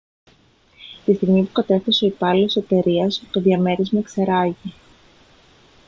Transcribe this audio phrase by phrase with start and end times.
[1.05, 4.73] τη στιγμή που κατέφθασε ο υπάλληλος της εταιρείας το διαμέρισμα εξερράγη